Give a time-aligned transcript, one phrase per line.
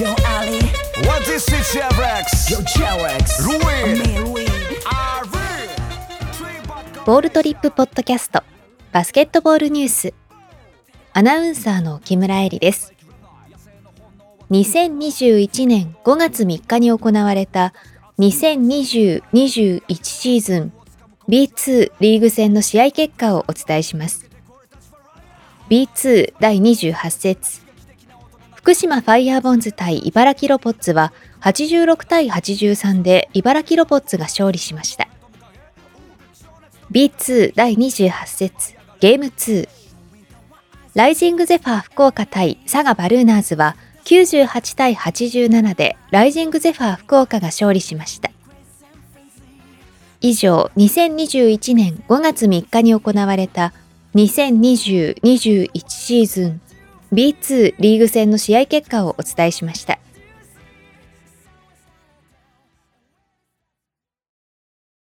[0.00, 0.56] Yo Ali.
[1.04, 2.48] What is it, Chevrex?
[2.48, 4.00] Yo Cherex Ruin.
[7.04, 8.42] ボールトリップポッドキャスト
[8.92, 10.14] バスケットボールニュース
[11.12, 12.94] アナウンサーの木村恵里です。
[14.50, 17.74] 2021年5月3日に行われた
[18.20, 20.72] 2020-21シーズン
[21.28, 24.30] B2 リーグ戦の試合結果をお伝えします。
[25.68, 27.69] B2 第28節
[28.60, 35.08] 福島ファイヤーボンズ対茨城ロボッツは86対83で茨城ロボッツが勝利しました。
[36.92, 39.66] B2 第28節ゲーム2
[40.94, 48.30] ライジングゼファー福岡対佐賀バルーナーズは98対87でライジングゼファー福岡が勝利しました。
[50.20, 53.72] 以上2021年5月3日に行われた
[54.14, 56.60] 2020-21シーズン
[57.12, 59.98] B2 リーグ戦の試合結果をお伝えしました。